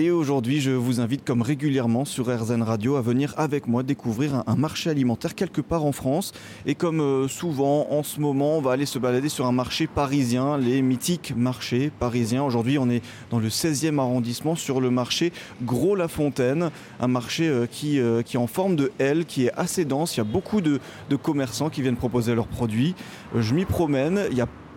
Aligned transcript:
Et 0.00 0.12
aujourd'hui, 0.12 0.60
je 0.60 0.70
vous 0.70 1.00
invite 1.00 1.24
comme 1.24 1.42
régulièrement 1.42 2.04
sur 2.04 2.26
RZN 2.26 2.62
Radio 2.62 2.94
à 2.94 3.02
venir 3.02 3.34
avec 3.36 3.66
moi 3.66 3.82
découvrir 3.82 4.44
un, 4.46 4.54
marché 4.54 4.90
alimentaire 4.90 5.34
quelque 5.34 5.60
part 5.60 5.84
en 5.84 5.90
France. 5.90 6.30
Et 6.66 6.76
comme 6.76 7.00
euh, 7.00 7.26
souvent 7.26 7.88
en 7.90 8.04
ce 8.04 8.20
moment, 8.20 8.58
on 8.58 8.60
va 8.60 8.70
aller 8.70 8.86
se 8.86 9.00
balader 9.00 9.28
sur 9.28 9.46
un 9.46 9.50
marché 9.50 9.88
parisien, 9.88 10.56
les 10.56 10.82
mythiques 10.82 11.34
marchés 11.36 11.90
parisiens. 11.98 12.44
Aujourd'hui, 12.44 12.78
on 12.78 12.88
est 12.88 13.02
dans 13.32 13.40
le 13.40 13.48
16e 13.48 13.98
arrondissement 13.98 14.54
sur 14.54 14.80
le 14.80 14.90
marché 14.90 15.32
Gros-la-Fontaine, 15.64 16.70
un 17.00 17.08
marché 17.08 17.48
euh, 17.48 17.66
qui, 17.66 17.98
euh, 17.98 18.22
qui 18.22 18.36
est 18.36 18.40
en 18.40 18.46
forme 18.46 18.76
de 18.76 18.92
L, 19.00 19.24
qui 19.24 19.46
est 19.46 19.52
assez 19.56 19.84
dense. 19.84 20.14
Il 20.14 20.18
y 20.18 20.20
a 20.20 20.24
beaucoup 20.24 20.60
de, 20.60 20.78
commerçants 21.20 21.70
qui 21.70 21.82
viennent 21.82 21.96
proposer 21.96 22.36
leurs 22.36 22.46
produits. 22.46 22.94
Je 23.34 23.52
m'y 23.52 23.64
promène, 23.64 24.20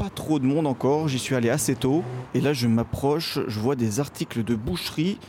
pas 0.02 0.10
trop 0.10 0.40
de 0.40 0.46
monde 0.48 0.66
encore, 0.66 1.08
j'y 1.08 1.20
suis 1.20 1.36
allé 1.36 1.52
assez 1.52 1.76
tôt. 1.76 2.04
Et 2.34 2.42
là, 2.42 2.54
je 2.54 2.66
m'approche, 2.68 3.38
je 3.48 3.60
vois 3.60 3.76
des 3.76 4.00
articles 4.00 4.44
de 4.44 4.56
boucherie. 4.56 5.20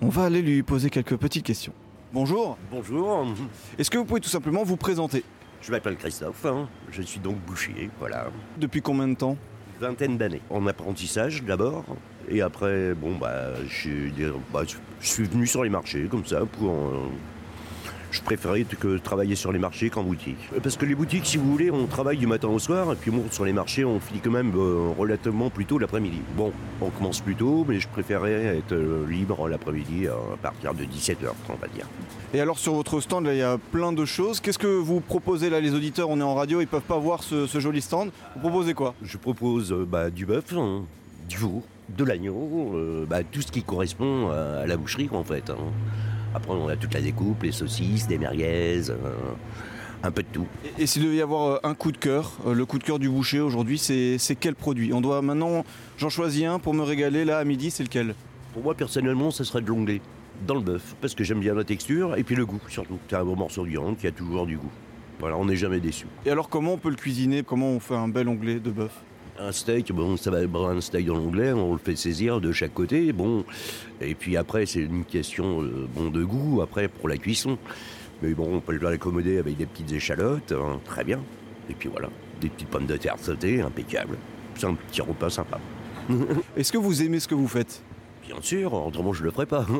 On 0.00 0.08
va 0.08 0.24
aller 0.24 0.42
lui 0.42 0.64
poser 0.64 0.90
quelques 0.90 1.16
petites 1.16 1.44
questions. 1.44 1.72
Bonjour, 2.12 2.58
Bonjour, 2.72 3.24
est-ce 3.78 3.92
que 3.92 3.98
vous 3.98 4.04
pouvez 4.04 4.20
tout 4.20 4.28
simplement 4.28 4.64
vous 4.64 4.76
présenter? 4.76 5.22
Je 5.60 5.70
m'appelle 5.70 5.96
Christophe, 5.96 6.44
hein. 6.44 6.68
je 6.90 7.00
suis 7.00 7.20
donc 7.20 7.36
boucher, 7.46 7.90
voilà. 8.00 8.26
Depuis 8.58 8.82
combien 8.82 9.06
de 9.06 9.14
temps? 9.14 9.36
Vingtaine 9.80 10.18
d'années. 10.18 10.42
En 10.50 10.66
apprentissage 10.66 11.44
d'abord, 11.44 11.84
et 12.28 12.42
après, 12.42 12.94
bon, 12.94 13.14
bah, 13.14 13.50
bah, 14.52 14.64
je 14.66 14.76
je 15.00 15.06
suis 15.08 15.24
venu 15.24 15.46
sur 15.46 15.62
les 15.62 15.70
marchés 15.70 16.08
comme 16.10 16.26
ça 16.26 16.40
pour. 16.44 16.72
euh, 16.72 17.08
je 18.12 18.20
préférais 18.22 18.64
que 18.78 18.98
travailler 18.98 19.34
sur 19.34 19.50
les 19.52 19.58
marchés 19.58 19.90
qu'en 19.90 20.04
boutique. 20.04 20.36
Parce 20.62 20.76
que 20.76 20.84
les 20.86 20.94
boutiques, 20.94 21.26
si 21.26 21.38
vous 21.38 21.50
voulez, 21.50 21.70
on 21.70 21.86
travaille 21.86 22.18
du 22.18 22.26
matin 22.28 22.48
au 22.48 22.58
soir, 22.60 22.92
et 22.92 22.96
puis 22.96 23.10
bon, 23.10 23.24
sur 23.30 23.44
les 23.44 23.52
marchés, 23.52 23.84
on 23.84 23.98
finit 23.98 24.20
quand 24.20 24.30
même 24.30 24.52
euh, 24.54 24.90
relativement 24.96 25.50
plus 25.50 25.64
tôt 25.64 25.78
l'après-midi. 25.78 26.20
Bon, 26.36 26.52
on 26.80 26.90
commence 26.90 27.20
plus 27.20 27.34
tôt, 27.34 27.64
mais 27.68 27.80
je 27.80 27.88
préférais 27.88 28.58
être 28.58 28.72
euh, 28.72 29.04
libre 29.08 29.48
l'après-midi 29.48 30.06
euh, 30.06 30.12
à 30.34 30.36
partir 30.36 30.74
de 30.74 30.84
17h, 30.84 31.16
on 31.48 31.54
va 31.54 31.66
dire. 31.68 31.86
Et 32.34 32.40
alors 32.40 32.58
sur 32.58 32.74
votre 32.74 33.00
stand, 33.00 33.26
là, 33.26 33.34
il 33.34 33.38
y 33.38 33.42
a 33.42 33.58
plein 33.72 33.92
de 33.92 34.04
choses. 34.04 34.40
Qu'est-ce 34.40 34.58
que 34.58 34.66
vous 34.66 35.00
proposez 35.00 35.50
là 35.50 35.60
Les 35.60 35.74
auditeurs, 35.74 36.08
on 36.10 36.20
est 36.20 36.22
en 36.24 36.34
radio, 36.34 36.60
ils 36.60 36.66
peuvent 36.68 36.80
pas 36.82 36.98
voir 36.98 37.22
ce, 37.22 37.46
ce 37.46 37.60
joli 37.60 37.80
stand. 37.82 38.10
Vous 38.34 38.40
proposez 38.40 38.74
quoi? 38.74 38.94
Je 39.02 39.16
propose 39.18 39.72
euh, 39.72 39.86
bah, 39.90 40.10
du 40.10 40.26
bœuf, 40.26 40.44
hein, 40.56 40.82
du 41.28 41.36
veau, 41.38 41.62
de 41.88 42.04
l'agneau, 42.04 42.74
bah, 43.08 43.22
tout 43.22 43.40
ce 43.42 43.50
qui 43.52 43.62
correspond 43.62 44.30
à, 44.30 44.60
à 44.62 44.66
la 44.66 44.76
boucherie 44.76 45.08
en 45.12 45.24
fait. 45.24 45.50
hein. 45.50 45.56
Après 46.34 46.52
on 46.52 46.68
a 46.68 46.76
toute 46.76 46.94
la 46.94 47.00
découpe, 47.00 47.42
les 47.42 47.52
saucisses, 47.52 48.06
des 48.06 48.18
merguez, 48.18 48.90
euh, 48.90 48.96
un 50.02 50.10
peu 50.10 50.22
de 50.22 50.28
tout. 50.32 50.46
Et, 50.64 50.82
et 50.82 50.86
s'il 50.86 51.02
devait 51.04 51.16
y 51.16 51.20
avoir 51.22 51.46
euh, 51.46 51.58
un 51.62 51.74
coup 51.74 51.92
de 51.92 51.98
cœur, 51.98 52.32
euh, 52.46 52.54
le 52.54 52.64
coup 52.64 52.78
de 52.78 52.84
cœur 52.84 52.98
du 52.98 53.08
boucher 53.08 53.40
aujourd'hui, 53.40 53.78
c'est 53.78 54.18
c'est 54.18 54.34
quel 54.34 54.54
produit? 54.54 54.92
On 54.92 55.00
doit 55.00 55.22
maintenant, 55.22 55.64
j'en 55.98 56.08
choisis 56.08 56.44
un 56.44 56.58
pour 56.58 56.74
me 56.74 56.82
régaler 56.82 57.24
là 57.24 57.38
à 57.38 57.44
midi, 57.44 57.70
c'est 57.70 57.82
lequel? 57.82 58.14
Pour 58.54 58.62
moi 58.62 58.74
personnellement, 58.74 59.30
ce 59.30 59.44
serait 59.44 59.60
de 59.60 59.68
l'onglet 59.68 60.00
dans 60.46 60.54
le 60.54 60.60
bœuf, 60.60 60.96
parce 61.00 61.14
que 61.14 61.22
j'aime 61.22 61.40
bien 61.40 61.54
la 61.54 61.64
texture 61.64 62.16
et 62.16 62.24
puis 62.24 62.34
le 62.34 62.46
goût 62.46 62.60
surtout. 62.68 62.98
C'est 63.08 63.16
un 63.16 63.24
bon 63.24 63.36
morceau 63.36 63.64
de 63.64 63.68
viande 63.68 63.96
qui 63.98 64.06
a 64.06 64.10
toujours 64.10 64.46
du 64.46 64.56
goût. 64.56 64.72
Voilà, 65.20 65.36
on 65.36 65.44
n'est 65.44 65.56
jamais 65.56 65.78
déçu. 65.78 66.06
Et 66.26 66.30
alors 66.30 66.48
comment 66.48 66.72
on 66.72 66.78
peut 66.78 66.90
le 66.90 66.96
cuisiner? 66.96 67.44
Comment 67.44 67.68
on 67.68 67.78
fait 67.78 67.94
un 67.94 68.08
bel 68.08 68.28
onglet 68.28 68.58
de 68.58 68.70
bœuf? 68.70 68.92
Un 69.44 69.50
steak, 69.50 69.90
bon, 69.92 70.16
ça 70.16 70.30
va 70.30 70.38
un 70.38 70.80
steak 70.80 71.06
dans 71.06 71.16
l'onglet, 71.16 71.52
on 71.52 71.72
le 71.72 71.78
fait 71.78 71.96
saisir 71.96 72.40
de 72.40 72.52
chaque 72.52 72.74
côté, 72.74 73.12
bon. 73.12 73.44
Et 74.00 74.14
puis 74.14 74.36
après, 74.36 74.66
c'est 74.66 74.82
une 74.82 75.04
question 75.04 75.62
euh, 75.62 75.88
bon, 75.92 76.10
de 76.10 76.22
goût, 76.22 76.60
après, 76.62 76.86
pour 76.86 77.08
la 77.08 77.16
cuisson. 77.16 77.58
Mais 78.22 78.34
bon, 78.34 78.48
on 78.54 78.60
peut 78.60 78.78
l'accommoder 78.78 79.38
avec 79.38 79.56
des 79.56 79.66
petites 79.66 79.90
échalotes, 79.90 80.52
hein, 80.52 80.78
très 80.84 81.02
bien. 81.02 81.18
Et 81.68 81.74
puis 81.74 81.88
voilà, 81.88 82.08
des 82.40 82.50
petites 82.50 82.68
pommes 82.68 82.86
de 82.86 82.96
terre 82.96 83.16
sautées, 83.18 83.60
impeccable. 83.60 84.16
C'est 84.54 84.66
un 84.66 84.74
petit 84.74 85.02
repas 85.02 85.30
sympa. 85.30 85.58
Est-ce 86.56 86.70
que 86.70 86.78
vous 86.78 87.02
aimez 87.02 87.18
ce 87.18 87.26
que 87.26 87.34
vous 87.34 87.48
faites? 87.48 87.82
Bien 88.24 88.36
sûr, 88.40 88.72
autrement 88.72 89.12
je 89.12 89.24
le 89.24 89.30
ferai 89.30 89.46
pas. 89.46 89.66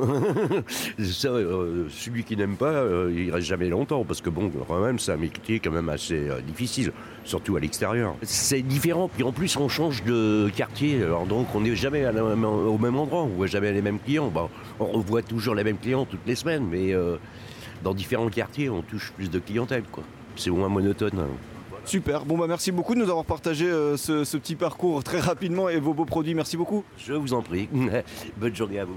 Euh, 1.25 1.87
celui 1.89 2.25
qui 2.25 2.37
n'aime 2.37 2.57
pas, 2.57 2.67
euh, 2.73 3.13
il 3.15 3.31
reste 3.33 3.47
jamais 3.47 3.69
longtemps, 3.69 4.05
parce 4.05 4.21
que 4.21 4.29
bon, 4.31 4.51
quand 4.67 4.81
même, 4.85 4.99
c'est 4.99 5.13
un 5.13 5.17
métier 5.17 5.61
quand 5.61 5.71
même 5.71 5.89
assez 5.89 6.29
euh, 6.29 6.41
difficile, 6.41 6.93
surtout 7.25 7.57
à 7.57 7.61
l'extérieur. 7.61 8.15
C'est 8.23 8.63
différent, 8.63 9.09
puis 9.09 9.23
en 9.23 9.33
plus 9.33 9.57
on 9.57 9.69
change 9.69 10.03
de 10.05 10.51
quartier, 10.55 11.01
donc 11.29 11.55
on 11.55 11.61
n'est 11.61 11.77
jamais 11.77 12.05
au 12.07 12.79
même 12.79 12.97
endroit, 12.97 13.23
on 13.23 13.29
voit 13.29 13.47
jamais 13.47 13.73
les 13.73 13.83
mêmes 13.83 14.01
clients. 14.01 14.33
On 14.81 14.87
revoit 14.87 15.23
toujours 15.23 15.55
les 15.55 15.65
mêmes 15.65 15.79
clients 15.79 16.05
toutes 16.05 16.27
les 16.27 16.35
semaines, 16.35 16.67
mais 16.69 16.93
euh, 16.93 17.17
dans 17.83 17.95
différents 17.95 18.29
quartiers, 18.29 18.69
on 18.69 18.83
touche 18.83 19.13
plus 19.13 19.31
de 19.31 19.39
clientèle, 19.39 19.85
quoi. 19.91 20.05
C'est 20.37 20.51
moins 20.51 20.69
monotone. 20.69 21.19
hein. 21.19 21.52
Super, 21.85 22.25
bon 22.25 22.39
bah 22.39 22.47
merci 22.47 22.71
beaucoup 22.71 22.95
de 22.95 23.01
nous 23.01 23.11
avoir 23.11 23.25
partagé 23.25 23.67
euh, 23.67 23.97
ce, 23.97 24.25
ce 24.25 24.37
petit 24.37 24.55
parcours 24.55 25.03
très 25.03 25.19
rapidement 25.19 25.69
et 25.69 25.81
vos 25.81 25.95
beaux 25.95 26.05
produits, 26.05 26.35
merci 26.35 26.57
beaucoup. 26.57 26.85
Je 26.97 27.13
vous 27.13 27.35
en 27.35 27.43
prie. 27.43 27.69
Bonne 28.39 28.55
journée 28.55 28.79
à 28.79 28.85
vous. 28.85 28.97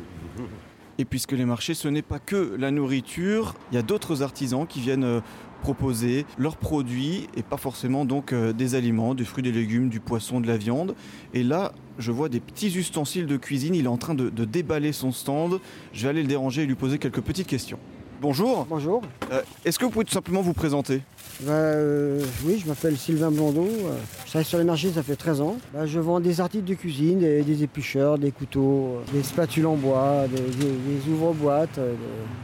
Et 0.97 1.03
puisque 1.03 1.33
les 1.33 1.45
marchés, 1.45 1.73
ce 1.73 1.87
n'est 1.87 2.01
pas 2.01 2.19
que 2.19 2.55
la 2.57 2.71
nourriture, 2.71 3.55
il 3.71 3.75
y 3.75 3.77
a 3.77 3.81
d'autres 3.81 4.21
artisans 4.21 4.65
qui 4.65 4.79
viennent 4.79 5.03
euh, 5.03 5.19
proposer 5.61 6.25
leurs 6.37 6.55
produits 6.55 7.27
et 7.35 7.43
pas 7.43 7.57
forcément 7.57 8.05
donc 8.05 8.31
euh, 8.31 8.53
des 8.53 8.75
aliments, 8.75 9.13
des 9.13 9.25
fruits, 9.25 9.43
des 9.43 9.51
légumes, 9.51 9.89
du 9.89 9.99
poisson, 9.99 10.39
de 10.39 10.47
la 10.47 10.55
viande. 10.55 10.95
Et 11.33 11.43
là, 11.43 11.73
je 11.97 12.11
vois 12.11 12.29
des 12.29 12.39
petits 12.39 12.77
ustensiles 12.77 13.25
de 13.25 13.35
cuisine. 13.35 13.75
Il 13.75 13.85
est 13.85 13.89
en 13.89 13.97
train 13.97 14.13
de, 14.13 14.29
de 14.29 14.45
déballer 14.45 14.93
son 14.93 15.11
stand. 15.11 15.59
Je 15.91 16.03
vais 16.03 16.09
aller 16.09 16.21
le 16.21 16.29
déranger 16.29 16.63
et 16.63 16.65
lui 16.65 16.75
poser 16.75 16.97
quelques 16.97 17.21
petites 17.21 17.47
questions. 17.47 17.79
Bonjour, 18.21 18.65
Bonjour. 18.69 19.01
Euh, 19.31 19.41
est-ce 19.65 19.77
que 19.77 19.85
vous 19.85 19.91
pouvez 19.91 20.05
tout 20.05 20.13
simplement 20.13 20.41
vous 20.41 20.53
présenter? 20.53 21.01
Bah, 21.41 21.51
euh, 21.51 22.23
oui, 22.45 22.59
je 22.63 22.67
m'appelle 22.67 22.97
Sylvain 22.97 23.29
Blondeau. 23.29 23.67
euh, 23.67 23.97
Je 24.25 24.29
travaille 24.29 24.45
sur 24.45 24.57
les 24.57 24.63
marchés, 24.63 24.91
ça 24.91 25.03
fait 25.03 25.15
13 25.17 25.41
ans. 25.41 25.57
Bah, 25.73 25.85
je 25.85 25.99
vends 25.99 26.19
des 26.21 26.39
articles 26.39 26.63
de 26.63 26.73
cuisine, 26.75 27.19
des, 27.19 27.43
des 27.43 27.63
éplucheurs, 27.63 28.17
des 28.17 28.31
couteaux, 28.31 28.99
des 29.11 29.21
spatules 29.21 29.67
en 29.67 29.75
bois, 29.75 30.25
des, 30.29 30.37
des- 30.41 30.65
des 30.65 31.11
ouvre-boîtes, 31.11 31.79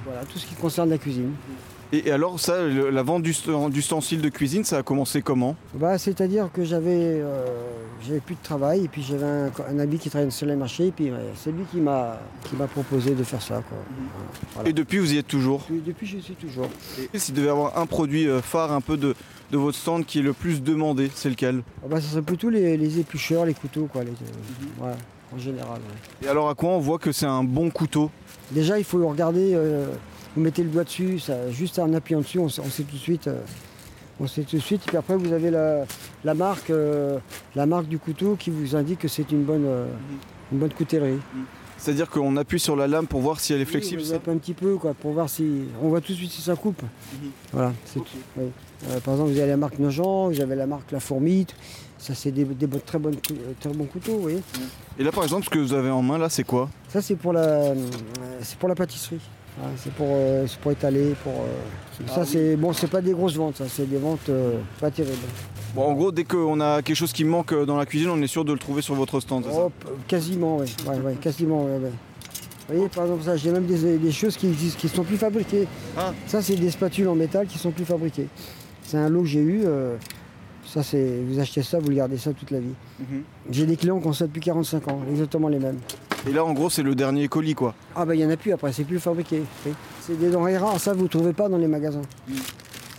voilà, 0.05 0.21
tout 0.31 0.37
ce 0.37 0.45
qui 0.45 0.55
concerne 0.55 0.89
la 0.89 0.97
cuisine. 0.97 1.31
Et, 1.91 2.07
et 2.07 2.11
alors 2.11 2.39
ça, 2.39 2.63
le- 2.63 2.89
la 2.89 3.03
vente 3.03 3.23
d'ust- 3.23 3.49
d'ustensiles 3.69 4.21
de 4.21 4.29
cuisine, 4.29 4.63
ça 4.63 4.77
a 4.77 4.83
commencé 4.83 5.21
comment? 5.21 5.55
Bah, 5.73 5.97
C'est-à-dire 5.97 6.49
que 6.53 6.63
j'avais 6.63 7.19
euh, 7.21 7.45
j'avais 8.05 8.19
plus 8.19 8.35
de 8.35 8.41
travail 8.43 8.85
et 8.85 8.87
puis 8.87 9.03
j'avais 9.03 9.25
un, 9.25 9.51
un 9.69 9.79
ami 9.79 9.97
qui 9.97 10.09
travaillait 10.09 10.31
sur 10.31 10.47
les 10.47 10.55
marchés 10.55 10.87
et 10.87 10.91
puis 10.91 11.11
ouais, 11.11 11.17
c'est 11.35 11.51
lui 11.51 11.63
qui 11.71 11.77
m'a 11.77 12.17
proposé 12.73 13.11
de 13.11 13.23
faire 13.23 13.41
ça. 13.41 13.61
Quoi. 13.67 13.77
Voilà. 14.55 14.69
Et 14.69 14.73
depuis, 14.73 14.97
vous 14.99 15.13
y 15.13 15.17
êtes 15.17 15.27
toujours? 15.27 15.61
Depuis, 15.69 15.81
depuis, 15.85 16.07
je 16.07 16.17
suis 16.19 16.33
toujours. 16.35 16.67
Et 17.13 17.19
s'il 17.19 17.35
devait 17.35 17.47
y 17.47 17.51
avoir 17.51 17.77
un 17.77 17.85
produit 17.85 18.27
euh, 18.27 18.41
phare 18.41 18.71
un 18.71 18.81
peu 18.81 18.97
de, 18.97 19.13
de 19.51 19.57
votre 19.57 19.77
stand 19.77 20.05
qui 20.05 20.19
est 20.19 20.23
le 20.23 20.33
plus 20.33 20.61
demandé, 20.63 21.11
c'est 21.13 21.29
lequel? 21.29 21.61
Ah 21.83 21.87
bah, 21.89 22.01
ça 22.01 22.07
serait 22.07 22.21
plutôt 22.21 22.49
les, 22.49 22.77
les 22.77 22.99
éplucheurs, 22.99 23.45
les 23.45 23.53
couteaux, 23.53 23.87
quoi, 23.91 24.03
les, 24.03 24.09
euh, 24.11 24.13
voilà, 24.79 24.95
en 25.35 25.37
général. 25.37 25.79
ouais. 25.79 26.27
Et 26.27 26.29
alors 26.29 26.49
à 26.49 26.55
quoi 26.55 26.69
on 26.69 26.79
voit 26.79 26.97
que 26.99 27.11
c'est 27.11 27.25
un 27.27 27.43
bon 27.43 27.69
couteau? 27.69 28.09
Déjà, 28.51 28.77
il 28.79 28.83
faut 28.83 29.05
regarder, 29.07 29.51
euh, 29.53 29.85
vous 30.35 30.41
mettez 30.41 30.63
le 30.63 30.69
doigt 30.69 30.83
dessus, 30.83 31.19
ça, 31.19 31.49
juste 31.51 31.79
en 31.79 31.93
appuyant 31.93 32.19
dessus, 32.21 32.39
on, 32.39 32.49
sait- 32.49 32.61
on 32.65 32.69
sait 32.69 32.83
tout 32.83 32.95
de 32.95 33.01
suite. 33.01 33.27
euh, 33.27 33.39
on 34.19 34.27
sait 34.27 34.43
tout 34.43 34.55
de 34.57 34.61
suite. 34.61 34.83
Et 34.83 34.87
puis 34.87 34.97
après, 34.97 35.15
vous 35.17 35.33
avez 35.33 35.49
la, 35.49 35.85
la 36.23 36.33
marque, 36.35 36.69
euh, 36.69 37.17
la 37.55 37.65
marque 37.65 37.87
du 37.87 37.97
couteau 37.97 38.35
qui 38.37 38.51
vous 38.51 38.75
indique 38.75 38.99
que 38.99 39.07
c'est 39.07 39.31
une 39.31 39.43
bonne, 39.43 39.65
euh, 39.65 39.87
une 40.51 40.59
bonne 40.59 40.71
coutellerie. 40.73 41.17
C'est-à-dire 41.77 42.07
qu'on 42.07 42.37
appuie 42.37 42.59
sur 42.59 42.75
la 42.75 42.87
lame 42.87 43.07
pour 43.07 43.21
voir 43.21 43.39
si 43.39 43.53
elle 43.53 43.61
est 43.61 43.65
flexible, 43.65 44.03
Oui, 44.05 44.11
on 44.27 44.31
un 44.31 44.37
petit 44.37 44.53
peu, 44.53 44.75
quoi, 44.75 44.93
pour 44.93 45.13
voir 45.13 45.27
si. 45.27 45.63
On 45.81 45.89
voit 45.89 46.01
tout 46.01 46.11
de 46.11 46.17
suite 46.17 46.29
si 46.31 46.41
ça 46.43 46.55
coupe. 46.55 46.83
Voilà, 47.51 47.73
tout. 47.91 48.05
oui. 48.37 48.45
Euh, 48.91 48.99
par 48.99 49.15
exemple, 49.15 49.31
vous 49.31 49.39
avez 49.39 49.49
la 49.49 49.57
marque 49.57 49.79
Nogent, 49.79 50.29
vous 50.29 50.39
avez 50.41 50.55
la 50.55 50.67
marque 50.67 50.91
La 50.91 50.99
Fourmite. 50.99 51.55
Ça, 51.97 52.13
c'est 52.13 52.31
des, 52.31 52.47
très, 52.85 52.99
bonnes, 52.99 53.15
très 53.59 53.69
bons 53.71 53.85
couteaux, 53.85 54.13
vous 54.13 54.21
voyez. 54.21 54.41
Et 54.99 55.03
là 55.03 55.11
par 55.11 55.23
exemple, 55.23 55.45
ce 55.45 55.49
que 55.51 55.59
vous 55.59 55.73
avez 55.73 55.89
en 55.89 56.01
main 56.03 56.17
là, 56.19 56.29
c'est 56.29 56.43
quoi? 56.43 56.69
Ça, 56.89 57.01
c'est 57.01 57.15
pour 57.15 57.33
la, 57.33 57.73
c'est 58.41 58.57
pour 58.57 58.69
la 58.69 58.75
pâtisserie. 58.75 59.19
Voilà, 59.57 59.73
c'est 59.77 59.91
pour, 59.93 60.07
euh, 60.09 60.47
pour 60.61 60.71
étaler. 60.71 61.15
Pour, 61.23 61.33
euh, 61.33 62.07
ça, 62.07 62.25
c'est 62.25 62.55
bon, 62.55 62.73
c'est 62.73 62.89
pas 62.89 63.01
des 63.01 63.11
grosses 63.11 63.35
ventes, 63.35 63.57
ça, 63.57 63.65
c'est 63.67 63.89
des 63.89 63.97
ventes 63.97 64.29
euh, 64.29 64.59
pas 64.79 64.89
terribles. 64.89 65.17
Bon, 65.75 65.83
en 65.83 65.93
gros, 65.93 66.11
dès 66.11 66.23
qu'on 66.23 66.59
a 66.59 66.81
quelque 66.81 66.95
chose 66.95 67.13
qui 67.13 67.23
manque 67.23 67.53
dans 67.65 67.77
la 67.77 67.85
cuisine, 67.85 68.09
on 68.09 68.21
est 68.21 68.27
sûr 68.27 68.43
de 68.43 68.53
le 68.53 68.59
trouver 68.59 68.81
sur 68.81 68.95
votre 68.95 69.19
stand, 69.19 69.45
ça 69.45 69.51
Oh, 69.53 69.71
quasiment, 70.07 70.57
oui. 70.57 70.73
Ouais, 70.87 70.99
ouais, 70.99 71.13
quasiment, 71.15 71.63
ouais, 71.63 71.77
ouais. 71.77 71.91
Vous 72.67 72.75
voyez, 72.75 72.89
par 72.89 73.03
exemple, 73.03 73.23
ça, 73.23 73.35
j'ai 73.35 73.51
même 73.51 73.65
des, 73.65 73.97
des 73.97 74.11
choses 74.11 74.37
qui 74.37 74.47
existent, 74.47 74.79
qui 74.79 74.87
sont 74.87 75.03
plus 75.03 75.17
fabriquées. 75.17 75.67
Ah. 75.97 76.13
Ça, 76.27 76.41
c'est 76.41 76.55
des 76.55 76.71
spatules 76.71 77.07
en 77.07 77.15
métal 77.15 77.47
qui 77.47 77.57
sont 77.57 77.71
plus 77.71 77.85
fabriquées. 77.85 78.27
C'est 78.83 78.97
un 78.97 79.09
lot 79.09 79.21
que 79.21 79.27
j'ai 79.27 79.41
eu. 79.41 79.63
Ça, 80.73 80.83
c'est, 80.83 81.19
vous 81.27 81.37
achetez 81.39 81.63
ça, 81.63 81.79
vous 81.79 81.89
le 81.89 81.95
gardez 81.95 82.17
ça 82.17 82.31
toute 82.31 82.49
la 82.49 82.59
vie. 82.59 82.73
Mhm. 82.99 83.23
J'ai 83.51 83.65
des 83.65 83.75
clients 83.75 83.99
qui 83.99 84.07
ont 84.07 84.13
ça 84.13 84.25
depuis 84.25 84.39
45 84.39 84.87
ans, 84.87 85.01
exactement 85.09 85.49
les 85.49 85.59
mêmes. 85.59 85.79
Et 86.25 86.31
là, 86.31 86.45
en 86.45 86.53
gros, 86.53 86.69
c'est 86.69 86.83
le 86.83 86.95
dernier 86.95 87.27
colis, 87.27 87.55
quoi. 87.55 87.73
Ah 87.95 88.05
bah 88.05 88.15
il 88.15 88.21
y 88.21 88.25
en 88.25 88.29
a 88.29 88.37
plus 88.37 88.53
après, 88.53 88.71
c'est 88.71 88.85
plus 88.85 88.99
fabriqué. 88.99 89.41
C'est 90.01 90.17
des 90.17 90.29
denrées 90.29 90.57
rares, 90.57 90.79
ça 90.79 90.93
vous 90.93 91.03
ne 91.03 91.07
trouvez 91.09 91.33
pas 91.33 91.49
dans 91.49 91.57
les 91.57 91.67
magasins. 91.67 92.03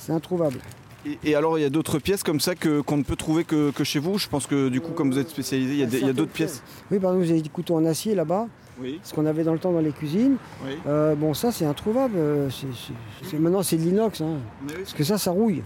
C'est 0.00 0.12
introuvable. 0.12 0.58
Et, 1.06 1.18
et 1.24 1.34
alors, 1.34 1.58
il 1.58 1.62
y 1.62 1.64
a 1.64 1.70
d'autres 1.70 1.98
pièces 1.98 2.22
comme 2.22 2.40
ça 2.40 2.54
que, 2.54 2.80
qu'on 2.82 2.98
ne 2.98 3.02
peut 3.04 3.16
trouver 3.16 3.44
que, 3.44 3.70
que 3.70 3.84
chez 3.84 3.98
vous? 4.00 4.18
Je 4.18 4.28
pense 4.28 4.46
que 4.46 4.68
du 4.68 4.80
coup, 4.80 4.92
comme 4.92 5.10
vous 5.10 5.18
êtes 5.18 5.30
spécialisé, 5.30 5.72
il 5.72 5.78
y 5.78 6.08
a, 6.08 6.12
d'autres 6.12 6.30
pièces. 6.30 6.62
Oui, 6.90 6.98
par 6.98 7.10
exemple, 7.12 7.24
vous 7.26 7.32
avez 7.32 7.42
des 7.42 7.48
couteaux 7.48 7.76
en 7.76 7.84
acier 7.86 8.14
là-bas, 8.14 8.48
Oui, 8.80 9.00
ce 9.02 9.14
qu'on 9.14 9.24
avait 9.26 9.44
dans 9.44 9.52
le 9.54 9.58
temps 9.58 9.72
dans 9.72 9.80
les 9.80 9.92
cuisines. 9.92 10.36
oui. 10.66 10.72
Euh, 10.86 11.14
bon, 11.14 11.32
ça 11.32 11.50
c'est 11.52 11.64
introuvable. 11.64 12.14
euh, 12.16 12.48
maintenant 13.38 13.62
c'est 13.62 13.76
de 13.78 13.82
l'inox, 13.82 14.20
hein, 14.20 14.36
parce 14.68 14.92
que 14.92 15.04
ça, 15.04 15.16
ça 15.16 15.30
rouille. 15.30 15.62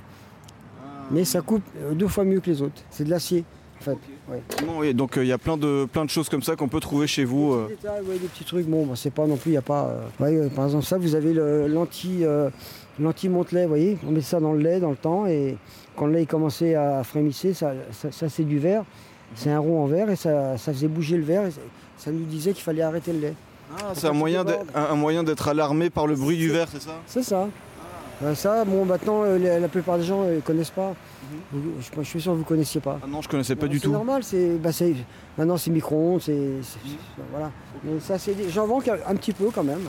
Mais 1.11 1.25
ça 1.25 1.41
coupe 1.41 1.63
euh, 1.81 1.93
deux 1.95 2.09
fois 2.09 2.25
mieux 2.25 2.41
que 2.41 2.51
les 2.51 2.63
autres. 2.63 2.83
C'est 2.91 3.05
de 3.05 3.11
l'acier. 3.11 3.45
en 3.81 3.85
fait. 3.85 3.99
ouais. 4.31 4.43
Non, 4.67 4.79
oui, 4.79 4.95
donc 4.95 5.17
euh, 5.17 5.25
il 5.25 5.29
y 5.29 5.33
a 5.33 5.39
plein 5.39 5.57
de, 5.57 5.87
plein 5.93 6.05
de 6.05 6.11
choses 6.11 6.29
comme 6.29 6.43
ça 6.43 6.57
qu'on 6.57 6.69
peut 6.69 6.81
trouver 6.81 7.07
chez 7.07 7.25
vous. 7.25 7.55
Des 7.69 7.75
petits 7.75 7.83
détails, 7.83 8.03
ouais, 8.07 8.19
des 8.19 8.29
petits 8.29 8.45
trucs, 8.45 8.67
bon, 8.67 8.87
bah, 8.87 8.95
c'est 8.97 9.11
pas 9.13 9.27
non 9.27 9.37
plus, 9.37 9.51
il 9.51 9.55
n'y 9.55 9.59
a 9.59 9.63
pas. 9.63 9.87
euh, 10.21 10.25
ouais, 10.43 10.49
par 10.51 10.65
exemple, 10.67 10.85
ça, 10.85 10.99
vous 10.99 11.15
avez 11.15 11.33
l'anti 11.69 12.25
euh, 12.25 12.51
l'anti-monte-lait, 12.99 13.63
vous 13.65 13.69
voyez, 13.69 13.99
on 14.07 14.11
met 14.13 14.23
ça 14.23 14.41
dans 14.41 14.53
le 14.55 14.61
lait 14.61 14.81
dans 14.81 14.91
le 14.91 14.97
temps, 14.97 15.27
et 15.27 15.57
quand 15.97 16.07
le 16.07 16.15
lait 16.15 16.27
commençait 16.27 16.75
à 16.75 17.05
frémisser, 17.05 17.53
ça, 17.53 17.73
ça, 17.93 18.11
ça, 18.11 18.29
c'est 18.31 18.45
du 18.45 18.59
verre, 18.59 18.85
c'est 19.35 19.51
un 19.51 19.59
rond 19.59 19.83
en 19.83 19.87
verre, 19.87 20.09
et 20.11 20.17
ça, 20.17 20.57
ça 20.57 20.73
faisait 20.73 20.89
bouger 20.89 21.19
le 21.19 21.25
verre, 21.25 21.47
et 21.47 21.51
ça- 21.99 22.11
nous 22.11 22.25
disait 22.25 22.53
qu'il 22.55 22.63
fallait 22.63 22.81
arrêter 22.83 23.13
le 23.13 23.21
lait. 23.21 23.35
Ah, 23.79 23.91
c'est 23.95 24.07
un 24.07 24.13
moyen 24.13 24.45
d'être- 24.45 24.65
un, 24.75 24.85
un 24.85 24.95
moyen 24.95 25.23
d'être 25.25 25.47
alarmé 25.49 25.91
par 25.91 26.07
le 26.07 26.15
bruit 26.17 26.39
du 26.39 26.49
verre, 26.51 26.69
c'est 26.73 26.81
ça? 26.81 26.93
C'est 27.07 27.23
ça. 27.23 27.49
Euh, 28.23 28.35
ça, 28.35 28.65
bon, 28.65 28.85
maintenant, 28.87 29.23
euh, 29.25 29.39
la, 29.39 29.59
la 29.61 29.69
plupart 29.69 29.99
des 29.99 30.05
gens 30.05 30.25
ne 30.25 30.41
connaissent 30.41 30.71
pas. 30.71 30.95
Mhm. 31.53 31.61
Je, 31.81 32.03
je 32.03 32.09
suis 32.09 32.21
sûr 32.21 32.33
que 32.33 32.37
vous 32.37 32.43
ne 32.43 32.49
connaissiez 32.49 32.81
pas. 32.81 32.99
Ah 33.03 33.07
non, 33.07 33.21
je 33.21 33.29
connaissais 33.29 33.57
pas 33.57 33.67
Non, 33.67 33.73
du 33.73 33.79
C'est 33.79 33.85
tout. 33.85 33.93
normal, 33.93 34.23
c'est, 34.25 34.57
bah, 34.57 34.73
c'est- 34.73 34.95
maintenant 35.37 35.57
c'est 35.59 35.71
micro-ondes, 35.71 36.23
c'est, 36.23 36.33
Mhm. 36.33 36.63
c'est- 36.63 37.23
voilà. 37.31 37.51
Mais 37.85 38.01
ça, 38.01 38.19
c'est, 38.19 38.35
j'en 38.51 38.67
vends 38.67 38.81
qu'un- 38.81 38.97
un 39.07 39.15
petit 39.17 39.33
peu 39.33 39.51
quand 39.55 39.65
même. 39.65 39.81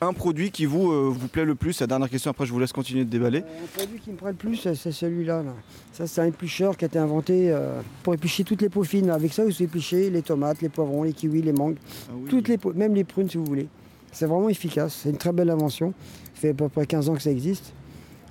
Un 0.00 0.12
produit 0.12 0.50
qui 0.50 0.66
vous, 0.66 0.90
euh, 0.92 1.08
vous 1.08 1.28
plaît 1.28 1.44
le 1.44 1.54
plus, 1.54 1.80
la 1.80 1.86
dernière 1.86 2.10
question, 2.10 2.30
après 2.32 2.44
je 2.44 2.52
vous 2.52 2.58
laisse 2.58 2.72
continuer 2.72 3.04
de 3.04 3.08
déballer. 3.10 3.38
Euh, 3.38 3.64
Un 3.64 3.78
produit 3.78 4.00
qui 4.00 4.10
me 4.10 4.16
plaît 4.16 4.30
le 4.30 4.34
plus, 4.34 4.56
c'est, 4.56 4.74
c'est 4.74 4.90
celui-là. 4.92 5.42
là. 5.44 5.52
Ça, 5.92 6.06
c'est 6.08 6.20
un 6.20 6.26
éplucheur 6.26 6.76
qui 6.76 6.84
a 6.84 6.88
été 6.88 6.98
inventé 6.98 7.52
euh, 7.52 7.80
pour 8.02 8.12
éplucher 8.12 8.42
toutes 8.42 8.60
les 8.62 8.68
peaux 8.68 8.82
fines. 8.82 9.08
Avec 9.10 9.32
ça, 9.32 9.44
vous 9.44 9.62
épluchez 9.62 10.10
les 10.10 10.22
tomates, 10.22 10.60
les 10.60 10.68
poivrons, 10.68 11.04
les 11.04 11.12
kiwis, 11.12 11.40
les 11.40 11.52
mangues, 11.52 11.76
Ah 12.08 12.12
oui. 12.16 12.28
toutes 12.28 12.48
les 12.48 12.58
peaux, 12.58 12.72
même 12.74 12.94
les 12.94 13.04
prunes 13.04 13.30
si 13.30 13.36
vous 13.38 13.44
voulez. 13.44 13.68
C'est 14.14 14.26
vraiment 14.26 14.48
efficace. 14.48 15.00
C'est 15.02 15.10
une 15.10 15.18
très 15.18 15.32
belle 15.32 15.50
invention. 15.50 15.92
Ça 16.34 16.40
fait 16.40 16.48
à 16.50 16.54
peu 16.54 16.68
près 16.70 16.86
15 16.86 17.08
ans 17.10 17.14
que 17.14 17.22
ça 17.22 17.30
existe. 17.30 17.72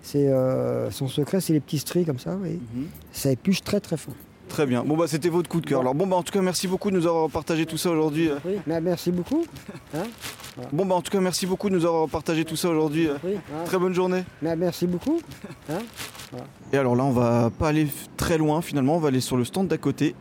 C'est, 0.02 0.28
euh, 0.28 0.90
son 0.92 1.08
secret, 1.08 1.40
c'est 1.42 1.54
les 1.54 1.60
petits 1.60 1.80
stries 1.80 2.06
comme 2.06 2.20
ça. 2.20 2.32
Et 2.46 2.54
Mhm. 2.54 2.88
ça 3.12 3.32
épluche 3.32 3.62
très 3.62 3.80
très 3.80 3.98
fin. 3.98 4.12
Très 4.50 4.66
bien. 4.66 4.84
Bon 4.84 4.98
bah 4.98 5.06
c'était 5.08 5.30
votre 5.30 5.50
coup 5.50 5.62
de 5.62 5.66
cœur. 5.66 5.80
Alors 5.82 5.96
bon 5.96 6.06
bah 6.06 6.16
en 6.18 6.22
tout 6.24 6.32
cas 6.34 6.42
merci 6.42 6.68
beaucoup 6.68 6.92
de 6.92 6.96
nous 6.98 7.08
avoir 7.08 7.30
partagé 7.30 7.66
tout 7.66 7.78
ça 7.78 7.90
aujourd'hui. 7.90 8.28
euh. 8.30 8.36
Oui, 8.46 8.56
mais 8.68 8.80
merci 8.82 9.12
beaucoup. 9.12 9.46
Hein 9.96 10.04
Bon 10.72 10.86
bah 10.86 10.94
en 10.96 11.02
tout 11.02 11.12
cas 11.12 11.20
merci 11.22 11.48
beaucoup 11.48 11.70
de 11.70 11.76
nous 11.76 11.86
avoir 11.86 12.08
partagé 12.10 12.46
tout 12.46 12.56
ça 12.58 12.70
aujourd'hui. 12.70 13.08
euh. 13.08 13.16
Oui, 13.24 13.36
hein. 13.36 13.64
Très 13.66 13.80
bonne 13.80 13.94
journée. 13.94 14.24
Mais 14.42 14.56
merci 14.56 14.86
beaucoup. 14.86 15.20
Et 16.74 16.78
alors 16.78 16.96
là 16.96 17.04
on 17.04 17.12
va 17.12 17.50
pas 17.58 17.70
aller 17.70 17.88
très 18.18 18.38
loin 18.38 18.62
finalement, 18.62 18.96
on 18.96 19.00
va 19.00 19.08
aller 19.10 19.22
sur 19.22 19.38
le 19.38 19.46
stand 19.46 19.68
d'à 19.68 19.78
côté 19.78 20.16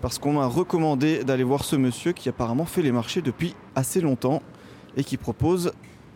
parce 0.00 0.18
qu'on 0.18 0.32
m'a 0.34 0.46
recommandé 0.46 1.24
d'aller 1.24 1.44
voir 1.44 1.64
ce 1.64 1.76
monsieur 1.76 2.12
qui 2.12 2.28
apparemment 2.28 2.64
fait 2.66 2.82
les 2.82 2.92
marchés 2.92 3.22
depuis 3.22 3.54
assez 3.74 4.00
longtemps 4.00 4.42
et 4.96 5.04
qui 5.04 5.16
propose 5.16 5.72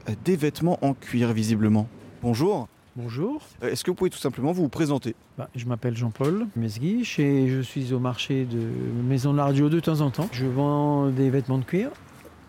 euh, 0.09 0.13
des 0.25 0.37
vêtements 0.37 0.79
en 0.83 0.95
cuir 0.95 1.33
visiblement. 1.33 1.87
Bonjour. 2.23 2.69
Bonjour, 2.97 3.41
Euh, 3.63 3.71
Est-ce 3.71 3.85
que 3.85 3.91
vous 3.91 3.95
pouvez 3.95 4.11
tout 4.11 4.19
simplement 4.19 4.51
vous 4.53 4.69
présenter? 4.69 5.15
Bah, 5.39 5.49
je 5.55 5.65
m'appelle 5.67 5.97
Jean-Paul 5.97 6.47
Mesguiche 6.57 7.21
et 7.21 7.49
je 7.49 7.61
suis 7.61 7.93
au 7.95 8.01
marché 8.01 8.45
de 8.45 8.59
Maison 9.09 9.33
de 9.33 9.37
la 9.39 9.45
Radio 9.45 9.69
de 9.69 9.79
temps 9.79 10.01
en 10.01 10.11
temps. 10.11 10.29
Je 10.33 10.45
vends 10.47 11.09
des 11.09 11.31
vêtements 11.31 11.59
de 11.59 11.65
cuir, 11.65 11.91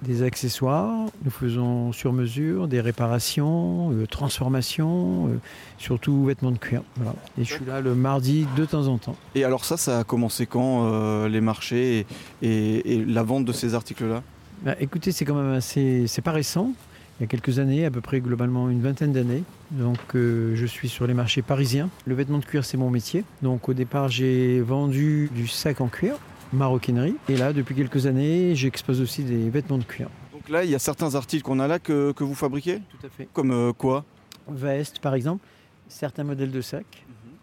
des 0.02 0.24
accessoires, 0.24 1.06
nous 1.24 1.30
faisons 1.30 1.92
sur 1.94 2.12
mesure, 2.12 2.68
des 2.68 2.82
réparations, 2.82 3.92
euh, 3.94 4.08
transformations, 4.08 5.28
euh, 5.28 5.38
surtout 5.78 6.26
vêtements 6.26 6.52
de 6.52 6.58
cuir. 6.58 6.82
Voilà. 6.96 7.14
Et 7.38 7.44
je 7.44 7.54
suis 7.54 7.66
là 7.66 7.80
le 7.80 7.94
mardi 7.94 8.48
de 8.58 8.66
temps 8.66 8.88
en 8.88 8.98
temps. 8.98 9.16
Et 9.36 9.44
alors 9.44 9.64
ça, 9.64 9.78
ça 9.78 10.00
a 10.00 10.04
commencé 10.04 10.48
quand 10.48 10.86
euh, 10.92 11.30
les 11.30 11.40
marchés 11.42 12.00
et, 12.42 12.48
et- 12.48 12.96
et 12.96 13.06
la 13.06 13.22
vente 13.24 13.46
de 13.46 13.54
ces 13.54 13.76
articles-là? 13.76 14.24
Bah, 14.64 14.76
écoutez, 14.80 15.12
c'est 15.12 15.26
quand 15.26 15.34
même 15.34 15.54
assez, 15.54 16.06
c'est 16.08 16.22
pas 16.22 16.32
récent. 16.32 16.74
Il 17.20 17.24
y 17.24 17.26
a 17.26 17.28
quelques 17.28 17.60
années, 17.60 17.86
à 17.86 17.92
peu 17.92 18.02
près 18.02 18.20
globalement 18.20 18.70
une 18.70 18.82
vingtaine 18.82 19.12
d'années. 19.12 19.44
Donc 19.72 20.00
euh, 20.16 20.56
je 20.56 20.66
suis 20.66 20.88
sur 20.88 21.08
les 21.08 21.14
marchés 21.14 21.42
parisiens. 21.42 21.90
Le 22.06 22.14
vêtement 22.14 22.38
de 22.38 22.46
cuir, 22.46 22.64
c'est 22.64 22.78
mon 22.78 22.90
métier. 22.90 23.24
Donc 23.42 23.70
au 23.70 23.74
départ, 23.74 24.10
j'ai 24.10 24.62
vendu 24.62 25.30
du 25.34 25.48
sac 25.48 25.82
en 25.82 25.88
cuir, 25.88 26.16
maroquinerie. 26.54 27.16
Et 27.28 27.38
là, 27.38 27.54
depuis 27.54 27.74
quelques 27.74 28.06
années, 28.06 28.56
j'expose 28.56 29.02
aussi 29.02 29.24
des 29.24 29.50
vêtements 29.50 29.80
de 29.80 29.84
cuir. 29.84 30.10
Donc 30.32 30.48
là, 30.50 30.64
il 30.64 30.70
y 30.70 30.76
a 30.76 30.80
certains 30.80 31.16
articles 31.16 31.44
qu'on 31.44 31.60
a 31.60 31.68
là 31.68 31.80
que, 31.80 32.12
que 32.12 32.24
vous 32.24 32.36
fabriquez? 32.36 32.82
Tout 32.90 33.06
à 33.06 33.10
fait. 33.10 33.28
Comme 33.34 33.52
euh, 33.52 33.74
quoi? 33.74 34.06
Veste, 34.48 35.00
par 35.00 35.16
exemple, 35.16 35.46
certains 35.88 36.24
modèles 36.24 36.52
de 36.52 36.62
sac. 36.62 36.86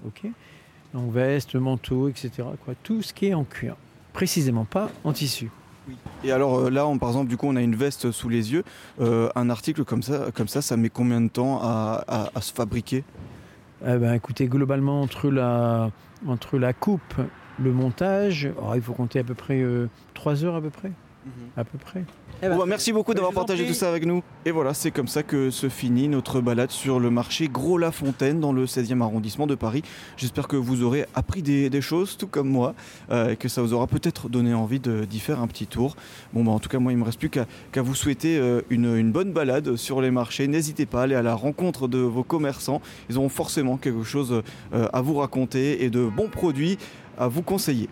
Ok. 0.07 0.23
Donc 0.95 1.13
veste, 1.13 1.57
manteau, 1.57 2.09
etc. 2.09 2.31
Quoi. 2.65 2.75
Tout 2.83 3.03
ce 3.03 3.13
qui 3.13 3.27
est 3.27 3.35
en 3.35 3.45
cuir. 3.45 3.77
Précisément 4.13 4.65
pas 4.65 4.91
en 5.05 5.13
tissu. 5.13 5.51
Et 6.25 6.33
alors 6.33 6.59
euh, 6.59 6.71
là, 6.71 6.87
par 6.99 7.09
exemple, 7.11 7.29
du 7.29 7.37
coup, 7.37 7.47
on 7.49 7.57
a 7.57 7.63
une 7.63 7.77
veste 7.77 8.11
sous 8.11 8.29
les 8.29 8.53
yeux. 8.53 8.65
Euh, 9.01 9.29
un 9.35 9.51
article 9.51 9.85
comme 9.85 10.03
ça, 10.03 10.27
comme 10.35 10.49
ça, 10.49 10.63
ça 10.63 10.77
met 10.77 10.89
combien 10.89 11.21
de 11.21 11.29
temps 11.29 11.61
à, 11.63 12.31
se 12.41 12.53
fabriquer? 12.53 13.05
Eh 13.87 13.97
ben, 13.97 14.15
écoutez, 14.15 14.47
globalement, 14.49 15.03
entre 15.03 15.29
la, 15.31 16.73
coupe, 16.73 17.15
le 17.59 17.73
montage, 17.73 18.51
oh, 18.61 18.73
il 18.75 18.83
faut 18.83 18.93
compter 18.93 19.21
à 19.21 19.25
peu 19.25 19.35
près 19.35 19.63
3 20.15 20.45
heures 20.45 20.57
à 20.57 20.61
peu 20.61 20.71
près. 20.71 20.93
À 21.57 21.65
peu 21.65 21.77
près. 21.79 22.05
Bon, 22.43 22.57
bah, 22.59 22.65
merci 22.67 22.93
beaucoup 22.93 23.13
d'avoir 23.13 23.33
partagé 23.33 23.67
tout 23.67 23.75
ça 23.75 23.89
avec 23.89 24.07
nous. 24.07 24.23
Et 24.45 24.51
voilà, 24.53 24.73
c'est 24.73 24.91
comme 24.93 25.09
ça 25.09 25.23
que 25.23 25.51
se 25.51 25.69
finit 25.69 26.09
notre 26.09 26.41
balade 26.41 26.71
sur 26.71 27.01
le 27.01 27.11
marché 27.11 27.49
Gros-la-Fontaine 27.49 28.39
dans 28.41 28.53
le 28.53 28.65
16e 28.67 29.03
arrondissement 29.03 29.47
de 29.47 29.55
Paris. 29.57 29.83
J'espère 30.17 30.47
que 30.49 30.57
vous 30.57 30.83
aurez 30.85 31.05
appris 31.15 31.43
des, 31.43 31.69
des 31.69 31.81
choses, 31.81 32.17
tout 32.17 32.29
comme 32.29 32.49
moi, 32.49 32.75
euh, 33.11 33.31
et 33.33 33.37
que 33.37 33.49
ça 33.49 33.61
vous 33.61 33.73
aura 33.75 33.87
peut-être 33.89 34.29
donné 34.29 34.55
envie 34.55 34.79
de- 34.81 35.05
d'y 35.05 35.19
faire 35.21 35.41
un 35.41 35.49
petit 35.49 35.67
tour. 35.67 35.97
Bon, 36.33 36.45
bah, 36.45 36.53
en 36.53 36.61
tout 36.61 36.69
cas, 36.69 36.79
moi, 36.79 36.93
il 36.93 36.99
me 36.99 37.05
reste 37.05 37.19
plus 37.19 37.31
qu'à 37.31 37.83
vous 37.83 37.95
souhaiter 37.97 38.39
euh, 38.39 38.63
une, 38.71 38.97
une 38.97 39.11
bonne 39.13 39.33
balade 39.33 39.75
sur 39.77 40.01
les 40.01 40.11
marchés. 40.13 40.47
N'hésitez 40.47 40.87
pas 40.87 41.01
à 41.01 41.03
aller 41.05 41.17
à 41.17 41.23
la 41.23 41.35
rencontre 41.35 41.89
de 41.89 41.99
vos 41.99 42.23
commerçants. 42.23 42.81
Ils 43.11 43.19
auront 43.19 43.29
forcément 43.29 43.77
quelque 43.77 44.05
chose 44.05 44.43
euh, 44.73 44.87
à 44.93 45.01
vous 45.03 45.15
raconter 45.15 45.85
et 45.85 45.91
de 45.91 46.07
bons 46.07 46.29
produits 46.29 46.79
à 47.19 47.27
vous 47.29 47.43
conseiller. 47.43 47.89